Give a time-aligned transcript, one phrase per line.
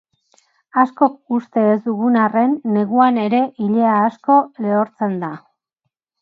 [0.83, 5.31] Askok uste ez dugun arren, neguan ere ilea asko lehortzen da.